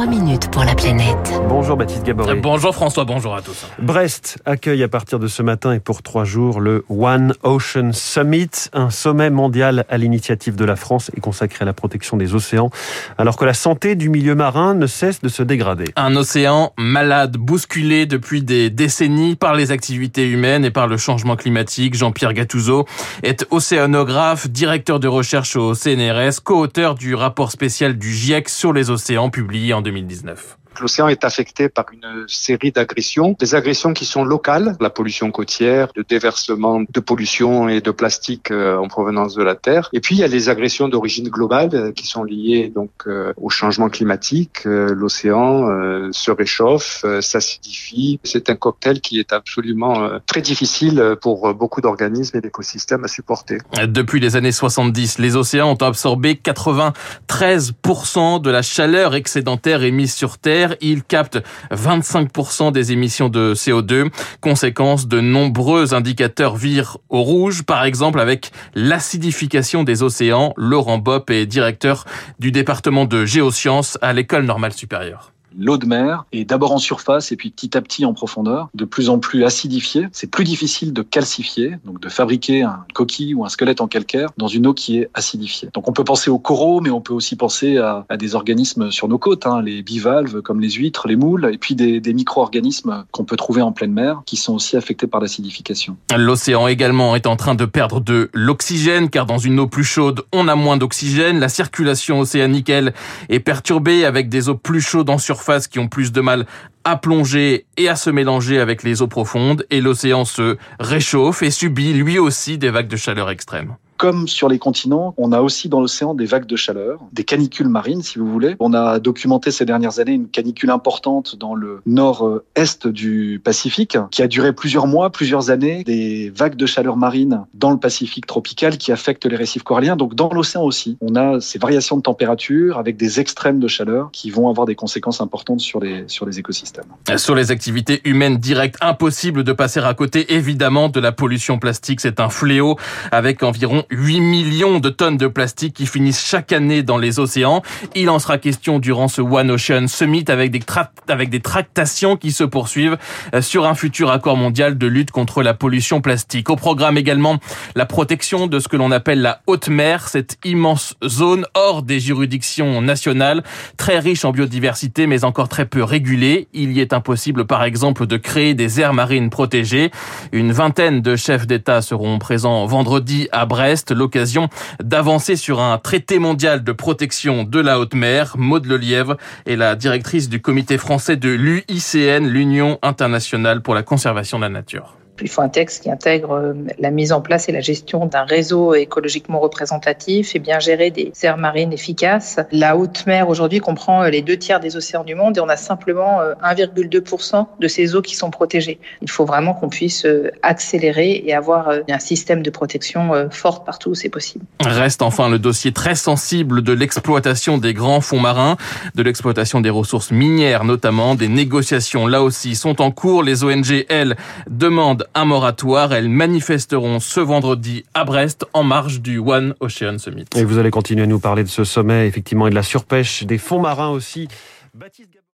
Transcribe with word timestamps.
3 0.00 0.08
minutes 0.08 0.50
pour 0.50 0.64
la 0.64 0.74
planète. 0.74 1.42
Bonjour 1.46 1.76
Baptiste 1.76 2.04
Gabory. 2.04 2.40
Bonjour 2.40 2.74
François, 2.74 3.04
bonjour 3.04 3.34
à 3.34 3.42
tous. 3.42 3.66
Brest 3.82 4.38
accueille 4.46 4.82
à 4.82 4.88
partir 4.88 5.18
de 5.18 5.26
ce 5.26 5.42
matin 5.42 5.74
et 5.74 5.78
pour 5.78 6.02
trois 6.02 6.24
jours 6.24 6.60
le 6.60 6.86
One 6.88 7.34
Ocean 7.42 7.90
Summit, 7.92 8.48
un 8.72 8.88
sommet 8.88 9.28
mondial 9.28 9.84
à 9.90 9.98
l'initiative 9.98 10.56
de 10.56 10.64
la 10.64 10.76
France 10.76 11.10
et 11.14 11.20
consacré 11.20 11.64
à 11.64 11.66
la 11.66 11.74
protection 11.74 12.16
des 12.16 12.34
océans, 12.34 12.70
alors 13.18 13.36
que 13.36 13.44
la 13.44 13.52
santé 13.52 13.94
du 13.94 14.08
milieu 14.08 14.34
marin 14.34 14.72
ne 14.72 14.86
cesse 14.86 15.20
de 15.20 15.28
se 15.28 15.42
dégrader. 15.42 15.92
Un 15.96 16.16
océan 16.16 16.72
malade, 16.78 17.36
bousculé 17.36 18.06
depuis 18.06 18.42
des 18.42 18.70
décennies 18.70 19.36
par 19.36 19.52
les 19.52 19.70
activités 19.70 20.26
humaines 20.26 20.64
et 20.64 20.70
par 20.70 20.86
le 20.86 20.96
changement 20.96 21.36
climatique. 21.36 21.94
Jean-Pierre 21.94 22.32
Gattuso 22.32 22.86
est 23.22 23.46
océanographe, 23.50 24.48
directeur 24.48 24.98
de 24.98 25.08
recherche 25.08 25.56
au 25.56 25.74
CNRS, 25.74 26.40
co-auteur 26.42 26.94
du 26.94 27.14
rapport 27.14 27.52
spécial 27.52 27.98
du 27.98 28.14
GIEC 28.14 28.48
sur 28.48 28.72
les 28.72 28.88
océans 28.88 29.28
publié 29.28 29.74
en 29.74 29.82
2019. 29.90 30.59
L'océan 30.80 31.08
est 31.08 31.24
affecté 31.24 31.68
par 31.68 31.86
une 31.92 32.24
série 32.26 32.72
d'agressions, 32.72 33.36
des 33.38 33.54
agressions 33.54 33.92
qui 33.92 34.04
sont 34.04 34.24
locales, 34.24 34.76
la 34.80 34.90
pollution 34.90 35.30
côtière, 35.30 35.88
le 35.94 36.04
déversement 36.04 36.80
de 36.80 37.00
pollution 37.00 37.68
et 37.68 37.80
de 37.80 37.90
plastique 37.90 38.50
euh, 38.50 38.76
en 38.76 38.88
provenance 38.88 39.34
de 39.34 39.42
la 39.42 39.54
Terre. 39.54 39.88
Et 39.92 40.00
puis 40.00 40.16
il 40.16 40.18
y 40.18 40.24
a 40.24 40.28
les 40.28 40.48
agressions 40.48 40.88
d'origine 40.88 41.28
globale 41.28 41.70
euh, 41.74 41.92
qui 41.92 42.06
sont 42.06 42.24
liées 42.24 42.72
donc 42.74 42.90
euh, 43.06 43.32
au 43.36 43.50
changement 43.50 43.88
climatique. 43.88 44.64
L'océan 44.64 45.66
se 46.12 46.30
réchauffe, 46.30 47.04
s'acidifie. 47.20 48.20
C'est 48.24 48.50
un 48.50 48.56
cocktail 48.56 49.00
qui 49.00 49.18
est 49.18 49.32
absolument 49.32 50.10
très 50.26 50.40
difficile 50.40 51.16
pour 51.20 51.52
beaucoup 51.54 51.80
d'organismes 51.80 52.38
et 52.38 52.40
d'écosystèmes 52.40 53.04
à 53.04 53.08
supporter. 53.08 53.58
Depuis 53.86 54.20
les 54.20 54.36
années 54.36 54.52
70, 54.52 55.18
les 55.18 55.36
océans 55.36 55.70
ont 55.70 55.74
absorbé 55.74 56.34
93% 56.34 58.40
de 58.40 58.50
la 58.50 58.62
chaleur 58.62 59.14
excédentaire 59.14 59.82
émise 59.82 60.14
sur 60.14 60.38
Terre 60.38 60.69
il 60.80 61.02
capte 61.02 61.38
25% 61.72 62.72
des 62.72 62.92
émissions 62.92 63.28
de 63.28 63.54
CO2. 63.54 64.10
Conséquence, 64.40 65.08
de 65.08 65.20
nombreux 65.20 65.94
indicateurs 65.94 66.56
virent 66.56 66.98
au 67.08 67.22
rouge, 67.22 67.62
par 67.62 67.84
exemple 67.84 68.20
avec 68.20 68.50
l'acidification 68.74 69.84
des 69.84 70.02
océans. 70.02 70.52
Laurent 70.56 70.98
Bopp 70.98 71.30
est 71.30 71.46
directeur 71.46 72.04
du 72.38 72.52
département 72.52 73.04
de 73.04 73.24
géosciences 73.24 73.98
à 74.02 74.12
l'école 74.12 74.44
normale 74.44 74.72
supérieure 74.72 75.32
l'eau 75.58 75.76
de 75.76 75.86
mer 75.86 76.24
est 76.32 76.44
d'abord 76.44 76.72
en 76.72 76.78
surface 76.78 77.32
et 77.32 77.36
puis 77.36 77.50
petit 77.50 77.76
à 77.76 77.80
petit 77.80 78.04
en 78.04 78.12
profondeur, 78.12 78.68
de 78.74 78.84
plus 78.84 79.08
en 79.08 79.18
plus 79.18 79.44
acidifiée. 79.44 80.08
C'est 80.12 80.30
plus 80.30 80.44
difficile 80.44 80.92
de 80.92 81.02
calcifier, 81.02 81.76
donc 81.84 82.00
de 82.00 82.08
fabriquer 82.08 82.62
un 82.62 82.84
coquille 82.94 83.34
ou 83.34 83.44
un 83.44 83.48
squelette 83.48 83.80
en 83.80 83.88
calcaire 83.88 84.30
dans 84.36 84.48
une 84.48 84.66
eau 84.66 84.74
qui 84.74 84.98
est 84.98 85.10
acidifiée. 85.14 85.68
Donc 85.74 85.88
on 85.88 85.92
peut 85.92 86.04
penser 86.04 86.30
aux 86.30 86.38
coraux, 86.38 86.80
mais 86.80 86.90
on 86.90 87.00
peut 87.00 87.14
aussi 87.14 87.36
penser 87.36 87.78
à, 87.78 88.04
des 88.16 88.34
organismes 88.34 88.90
sur 88.90 89.08
nos 89.08 89.18
côtes, 89.18 89.46
hein, 89.46 89.62
les 89.62 89.82
bivalves 89.82 90.42
comme 90.42 90.60
les 90.60 90.70
huîtres, 90.70 91.08
les 91.08 91.16
moules, 91.16 91.50
et 91.52 91.58
puis 91.58 91.74
des, 91.74 92.00
des 92.00 92.12
micro-organismes 92.12 93.04
qu'on 93.10 93.24
peut 93.24 93.36
trouver 93.36 93.62
en 93.62 93.72
pleine 93.72 93.92
mer 93.92 94.22
qui 94.26 94.36
sont 94.36 94.54
aussi 94.54 94.76
affectés 94.76 95.06
par 95.06 95.20
l'acidification. 95.20 95.96
L'océan 96.16 96.68
également 96.68 97.16
est 97.16 97.26
en 97.26 97.36
train 97.36 97.54
de 97.54 97.64
perdre 97.64 98.00
de 98.00 98.30
l'oxygène, 98.32 99.10
car 99.10 99.26
dans 99.26 99.38
une 99.38 99.58
eau 99.58 99.66
plus 99.66 99.84
chaude, 99.84 100.22
on 100.32 100.48
a 100.48 100.54
moins 100.54 100.76
d'oxygène. 100.76 101.40
La 101.40 101.48
circulation 101.48 102.20
océanique, 102.20 102.68
elle, 102.68 102.92
est 103.28 103.40
perturbée 103.40 104.04
avec 104.04 104.28
des 104.28 104.48
eaux 104.48 104.54
plus 104.54 104.80
chaudes 104.80 105.10
en 105.10 105.18
surface 105.18 105.39
qui 105.70 105.78
ont 105.78 105.88
plus 105.88 106.12
de 106.12 106.20
mal 106.20 106.46
à 106.84 106.96
plonger 106.96 107.66
et 107.76 107.88
à 107.88 107.96
se 107.96 108.10
mélanger 108.10 108.60
avec 108.60 108.82
les 108.82 109.02
eaux 109.02 109.08
profondes 109.08 109.66
et 109.70 109.80
l'océan 109.80 110.24
se 110.24 110.56
réchauffe 110.78 111.42
et 111.42 111.50
subit 111.50 111.92
lui 111.92 112.18
aussi 112.18 112.58
des 112.58 112.70
vagues 112.70 112.88
de 112.88 112.96
chaleur 112.96 113.30
extrêmes 113.30 113.76
comme 114.00 114.28
sur 114.28 114.48
les 114.48 114.58
continents, 114.58 115.12
on 115.18 115.30
a 115.30 115.42
aussi 115.42 115.68
dans 115.68 115.78
l'océan 115.78 116.14
des 116.14 116.24
vagues 116.24 116.46
de 116.46 116.56
chaleur, 116.56 117.00
des 117.12 117.22
canicules 117.22 117.68
marines, 117.68 118.00
si 118.00 118.18
vous 118.18 118.26
voulez. 118.26 118.56
On 118.58 118.72
a 118.72 118.98
documenté 118.98 119.50
ces 119.50 119.66
dernières 119.66 119.98
années 119.98 120.14
une 120.14 120.28
canicule 120.28 120.70
importante 120.70 121.36
dans 121.36 121.54
le 121.54 121.82
nord-est 121.84 122.86
du 122.86 123.42
Pacifique, 123.44 123.98
qui 124.10 124.22
a 124.22 124.26
duré 124.26 124.54
plusieurs 124.54 124.86
mois, 124.86 125.10
plusieurs 125.10 125.50
années, 125.50 125.84
des 125.84 126.32
vagues 126.34 126.56
de 126.56 126.64
chaleur 126.64 126.96
marine 126.96 127.42
dans 127.52 127.70
le 127.70 127.76
Pacifique 127.76 128.26
tropical 128.26 128.78
qui 128.78 128.90
affectent 128.90 129.26
les 129.26 129.36
récifs 129.36 129.64
coralliens. 129.64 129.96
Donc 129.96 130.14
dans 130.14 130.32
l'océan 130.32 130.62
aussi, 130.62 130.96
on 131.02 131.14
a 131.14 131.38
ces 131.42 131.58
variations 131.58 131.98
de 131.98 132.02
température 132.02 132.78
avec 132.78 132.96
des 132.96 133.20
extrêmes 133.20 133.60
de 133.60 133.68
chaleur 133.68 134.08
qui 134.12 134.30
vont 134.30 134.48
avoir 134.48 134.66
des 134.66 134.76
conséquences 134.76 135.20
importantes 135.20 135.60
sur 135.60 135.78
les, 135.78 136.04
sur 136.06 136.24
les 136.24 136.38
écosystèmes. 136.38 136.86
Sur 137.18 137.34
les 137.34 137.50
activités 137.50 138.00
humaines 138.04 138.38
directes, 138.38 138.78
impossible 138.80 139.44
de 139.44 139.52
passer 139.52 139.80
à 139.80 139.92
côté 139.92 140.32
évidemment 140.32 140.88
de 140.88 141.00
la 141.00 141.12
pollution 141.12 141.58
plastique. 141.58 142.00
C'est 142.00 142.18
un 142.18 142.30
fléau 142.30 142.78
avec 143.12 143.42
environ 143.42 143.84
8 143.90 144.20
millions 144.20 144.78
de 144.78 144.88
tonnes 144.88 145.16
de 145.16 145.26
plastique 145.26 145.74
qui 145.74 145.86
finissent 145.86 146.24
chaque 146.24 146.52
année 146.52 146.82
dans 146.82 146.98
les 146.98 147.18
océans. 147.18 147.62
Il 147.94 148.08
en 148.08 148.18
sera 148.18 148.38
question 148.38 148.78
durant 148.78 149.08
ce 149.08 149.20
One 149.20 149.50
Ocean 149.50 149.88
Summit 149.88 150.24
avec 150.28 150.50
des, 150.50 151.40
tractations 151.40 152.16
qui 152.16 152.32
se 152.32 152.44
poursuivent 152.44 152.98
euh, 153.34 153.42
sur 153.42 153.66
un 153.66 153.74
futur 153.74 154.10
accord 154.10 154.36
mondial 154.36 154.78
de 154.78 154.86
lutte 154.86 155.10
contre 155.10 155.42
la 155.42 155.54
pollution 155.54 156.00
plastique. 156.00 156.50
Au 156.50 156.56
programme 156.56 156.96
également 156.96 157.38
la 157.74 157.86
protection 157.86 158.46
de 158.46 158.58
ce 158.60 158.68
que 158.68 158.76
l'on 158.76 158.90
appelle 158.90 159.22
la 159.22 159.42
haute 159.46 159.68
mer, 159.68 160.08
cette 160.08 160.38
immense 160.44 160.94
zone 161.04 161.46
hors 161.54 161.82
des 161.82 162.00
juridictions 162.00 162.80
nationales, 162.82 163.42
très 163.76 163.98
riche 163.98 164.24
en 164.24 164.32
biodiversité 164.32 165.06
mais 165.06 165.24
encore 165.24 165.48
très 165.48 165.66
peu 165.66 165.82
régulée. 165.82 166.48
Il 166.52 166.72
y 166.72 166.80
est 166.80 166.92
impossible 166.92 167.46
par 167.46 167.64
exemple 167.64 168.06
de 168.06 168.16
créer 168.16 168.54
des 168.54 168.80
aires 168.80 168.94
marines 168.94 169.30
protégées. 169.30 169.90
Une 170.32 170.52
vingtaine 170.52 171.00
de 171.00 171.16
chefs 171.16 171.46
d'État 171.46 171.82
seront 171.82 172.18
présents 172.18 172.66
vendredi 172.66 173.28
à 173.32 173.46
Brest 173.46 173.79
l'occasion 173.90 174.48
d'avancer 174.82 175.36
sur 175.36 175.60
un 175.60 175.78
traité 175.78 176.18
mondial 176.18 176.62
de 176.62 176.72
protection 176.72 177.44
de 177.44 177.60
la 177.60 177.78
haute 177.78 177.94
mer. 177.94 178.34
Maude 178.36 178.66
Lelièvre 178.66 179.16
est 179.46 179.56
la 179.56 179.76
directrice 179.76 180.28
du 180.28 180.40
comité 180.42 180.76
français 180.76 181.16
de 181.16 181.30
l'UICN, 181.30 182.26
l'Union 182.26 182.78
internationale 182.82 183.62
pour 183.62 183.74
la 183.74 183.82
conservation 183.82 184.38
de 184.38 184.44
la 184.44 184.50
nature. 184.50 184.99
Il 185.22 185.28
faut 185.28 185.42
un 185.42 185.48
texte 185.48 185.82
qui 185.82 185.90
intègre 185.90 186.32
euh, 186.32 186.52
la 186.78 186.90
mise 186.90 187.12
en 187.12 187.20
place 187.20 187.48
et 187.48 187.52
la 187.52 187.60
gestion 187.60 188.06
d'un 188.06 188.24
réseau 188.24 188.74
écologiquement 188.74 189.40
représentatif 189.40 190.34
et 190.34 190.38
bien 190.38 190.58
gérer 190.58 190.90
des 190.90 191.12
aires 191.22 191.36
marines 191.36 191.72
efficaces. 191.72 192.38
La 192.52 192.76
haute 192.76 193.06
mer 193.06 193.28
aujourd'hui 193.28 193.60
comprend 193.60 194.02
euh, 194.02 194.10
les 194.10 194.22
deux 194.22 194.36
tiers 194.36 194.60
des 194.60 194.76
océans 194.76 195.04
du 195.04 195.14
monde 195.14 195.36
et 195.36 195.40
on 195.40 195.48
a 195.48 195.56
simplement 195.56 196.20
1,2% 196.42 197.36
euh, 197.36 197.42
de 197.58 197.68
ces 197.68 197.94
eaux 197.94 198.02
qui 198.02 198.16
sont 198.16 198.30
protégées. 198.30 198.78
Il 199.02 199.10
faut 199.10 199.24
vraiment 199.24 199.54
qu'on 199.54 199.68
puisse 199.68 200.06
accélérer 200.42 201.22
et 201.24 201.34
avoir 201.34 201.70
un 201.88 201.98
système 201.98 202.42
de 202.42 202.50
protection 202.50 203.28
forte 203.30 203.64
partout 203.64 203.90
où 203.90 203.94
c'est 203.94 204.08
possible. 204.08 204.44
Reste 204.64 205.02
enfin 205.02 205.28
le 205.28 205.38
dossier 205.38 205.72
très 205.72 205.94
sensible 205.94 206.62
de 206.62 206.72
l'exploitation 206.72 207.58
des 207.58 207.74
grands 207.74 208.00
fonds 208.00 208.20
marins, 208.20 208.56
de 208.94 209.02
l'exploitation 209.02 209.60
des 209.60 209.70
ressources 209.70 210.10
minières 210.10 210.64
notamment. 210.64 211.14
Des 211.14 211.28
négociations 211.28 212.06
là 212.06 212.22
aussi 212.22 212.54
sont 212.54 212.80
en 212.80 212.90
cours. 212.90 213.22
Les 213.22 213.44
ONG, 213.44 213.84
elles, 213.88 214.16
demandent 214.48 215.06
un 215.14 215.24
moratoire. 215.24 215.92
Elles 215.92 216.08
manifesteront 216.08 217.00
ce 217.00 217.20
vendredi 217.20 217.84
à 217.94 218.04
Brest 218.04 218.46
en 218.52 218.62
marge 218.62 219.00
du 219.00 219.18
One 219.18 219.54
Ocean 219.60 219.98
Summit. 219.98 220.26
Et 220.36 220.44
vous 220.44 220.58
allez 220.58 220.70
continuer 220.70 221.04
à 221.04 221.06
nous 221.06 221.20
parler 221.20 221.44
de 221.44 221.48
ce 221.48 221.64
sommet, 221.64 222.06
effectivement, 222.06 222.46
et 222.46 222.50
de 222.50 222.54
la 222.54 222.62
surpêche 222.62 223.24
des 223.24 223.38
fonds 223.38 223.60
marins 223.60 223.90
aussi. 223.90 224.28